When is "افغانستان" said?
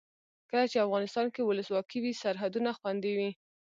0.85-1.25